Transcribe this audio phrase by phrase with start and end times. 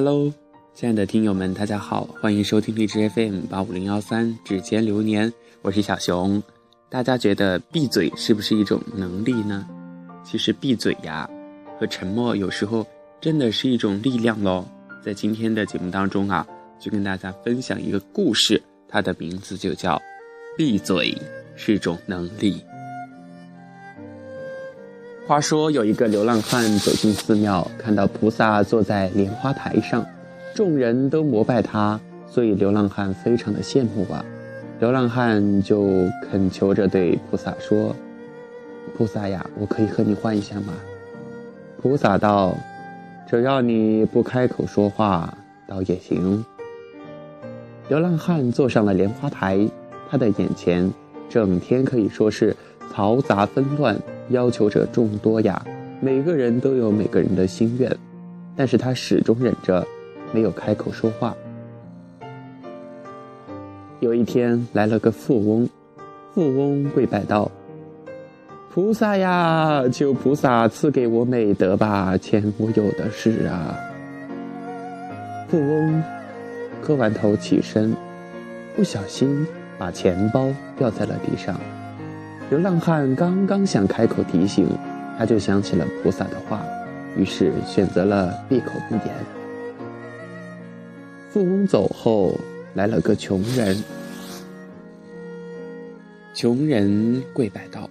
[0.00, 0.32] Hello，
[0.74, 6.40] 亲爱的听友们，大家好，欢迎收听荔枝 FM 八五零幺三指尖流年，我是小熊。
[6.88, 9.66] 大家觉得闭嘴是不是一种能力呢？
[10.22, 11.28] 其实闭嘴呀
[11.80, 12.86] 和沉默有时候
[13.20, 14.64] 真的是一种力量喽。
[15.02, 16.46] 在今天的节目当中啊，
[16.78, 19.96] 就跟大家分享一个故事，它的名字就叫
[20.56, 21.12] 《闭嘴
[21.56, 22.52] 是一种能力》。
[25.28, 30.02] 话说有一个流浪汉走进寺庙，看到菩萨坐在莲花台上，
[30.54, 34.24] 众人都膜拜他，所以流浪汉非常的羡慕啊。
[34.80, 37.94] 流浪汉就恳求着对菩萨说
[38.96, 40.72] ：“菩萨呀，我可以和你换一下吗？”
[41.82, 42.56] 菩萨道
[43.28, 46.42] ：“只要你不开口说话，倒也行。”
[47.90, 49.68] 流浪汉坐上了莲花台，
[50.10, 50.90] 他的眼前
[51.28, 52.56] 整天可以说是
[52.94, 53.94] 嘈杂纷乱。
[54.30, 55.64] 要求者众多呀，
[56.00, 57.90] 每个人都有每个人的心愿，
[58.56, 59.86] 但是他始终忍着，
[60.32, 61.34] 没有开口说话。
[64.00, 65.68] 有一天来了个富翁，
[66.34, 67.50] 富翁跪拜道
[68.72, 73.76] ：“菩萨呀，求菩萨赐给我美德吧，钱我有的是啊。”
[75.48, 76.02] 富翁
[76.82, 77.96] 磕完头起身，
[78.76, 79.46] 不小心
[79.78, 81.58] 把钱包掉在了地上。
[82.50, 84.66] 流浪汉刚刚想开口提醒，
[85.18, 86.64] 他就想起了菩萨的话，
[87.16, 89.14] 于是选择了闭口不言。
[91.30, 92.34] 富翁走后，
[92.74, 93.76] 来了个穷人。
[96.32, 97.90] 穷人跪拜道：“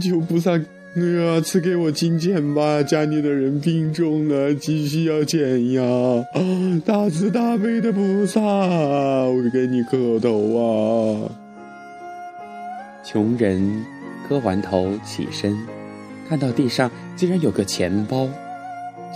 [0.00, 2.82] 求菩萨，呀，赐给我金钱吧！
[2.82, 5.82] 家里的人病重了，急需要钱呀！
[6.84, 11.30] 大慈大悲的菩萨，我给你磕头啊！”
[13.08, 13.84] 穷人
[14.26, 15.56] 磕完头起身，
[16.28, 18.28] 看到地上竟然有个钱包。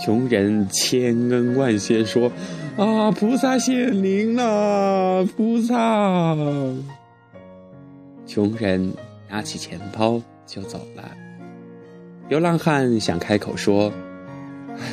[0.01, 2.31] 穷人千恩万谢说
[2.77, 6.37] ：“啊，菩萨显灵了，菩萨！”
[8.25, 8.93] 穷人
[9.29, 11.03] 拿起钱包就走了。
[12.29, 13.91] 流浪汉想开口说
[14.79, 14.83] ：“哎，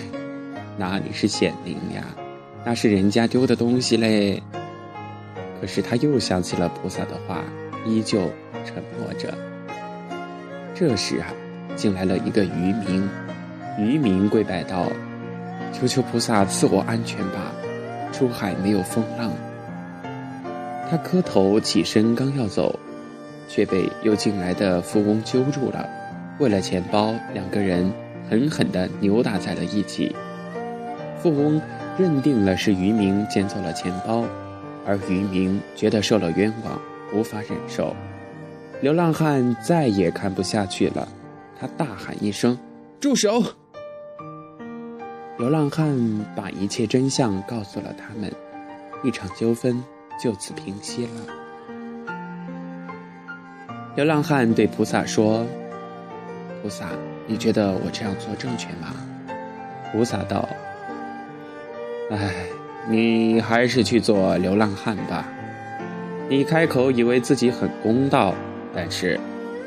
[0.77, 2.05] 哪里是显灵呀？
[2.65, 4.43] 那是人家丢的东西嘞。”
[5.61, 7.45] 可是他又想起了菩萨的话，
[7.89, 8.31] 依旧。
[8.65, 9.33] 沉默着。
[10.75, 11.29] 这时啊，
[11.75, 13.09] 进来了一个渔民。
[13.79, 14.91] 渔民跪拜道
[15.73, 17.53] ：“求求菩萨赐我安全吧，
[18.13, 19.31] 出海没有风浪。”
[20.91, 22.79] 他磕头起身，刚要走，
[23.49, 25.89] 却被又进来的富翁揪住了。
[26.39, 27.91] 为了钱包，两个人
[28.29, 30.15] 狠狠地扭打在了一起。
[31.23, 31.61] 富翁
[31.99, 34.25] 认定了是渔民捡走了钱包，
[34.87, 36.79] 而渔民觉得受了冤枉，
[37.13, 37.95] 无法忍受。
[38.81, 41.09] 流浪汉再也看不下去了，
[41.59, 42.57] 他大喊一声
[43.01, 43.43] ：“住手！”
[45.39, 45.97] 流浪汉
[46.37, 48.33] 把一切真相告诉了他们，
[49.03, 49.83] 一场纠纷
[50.23, 52.15] 就此平息了。
[53.97, 55.45] 流浪汉对菩萨说
[56.63, 56.87] ：“菩萨，
[57.27, 58.95] 你觉得我这样做正确吗？”
[59.91, 60.49] 菩萨道
[62.11, 62.33] ：“哎，
[62.89, 65.27] 你还是去做流浪汉吧。
[66.29, 68.35] 你开口以为自己很公道。”
[68.75, 69.19] 但是，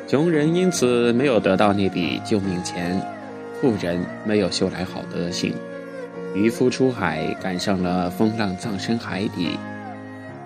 [0.08, 3.02] 穷人因此没有得到那笔救命钱，
[3.60, 5.54] 富人没有修来好德行，
[6.36, 9.58] 渔夫出海赶上了风浪，葬身海底。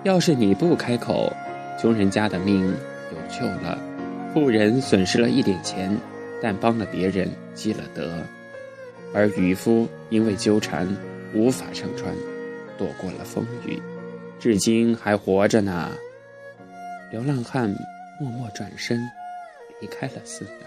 [0.04, 1.32] 要是你不开口，
[1.80, 3.78] 穷人家的命有救了，
[4.32, 5.94] 富人损失了一点钱，
[6.40, 8.10] 但帮了别人积了德，
[9.12, 10.88] 而渔夫因为纠缠
[11.34, 12.14] 无法上船，
[12.78, 13.80] 躲过了风雨，
[14.40, 15.90] 至今还活着呢。
[17.10, 17.74] 流浪汉。
[18.18, 18.98] 默默转身，
[19.78, 20.66] 离开了寺庙。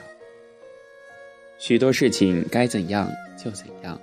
[1.58, 4.00] 许多事情该怎样就怎样，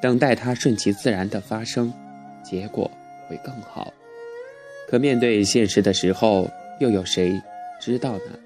[0.00, 1.92] 等待它顺其自然的发生，
[2.44, 2.88] 结果
[3.26, 3.92] 会更好。
[4.86, 6.48] 可面对现实的时候，
[6.78, 7.42] 又有谁
[7.80, 8.38] 知道呢？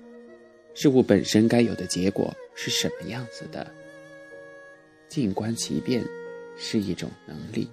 [0.74, 3.70] 事物本身该有的结果是什么样子的？
[5.06, 6.02] 静观其变，
[6.56, 7.68] 是一种能力。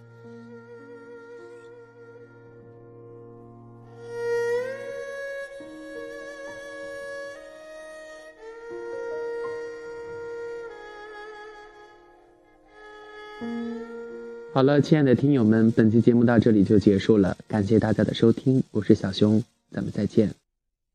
[14.54, 20.30] 好了，亲爱的听友们，本期节目到这里就结束了，感谢大家的收听，我是小熊，咱们再见。